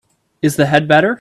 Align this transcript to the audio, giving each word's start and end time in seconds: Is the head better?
Is 0.41 0.55
the 0.55 0.65
head 0.65 0.87
better? 0.87 1.19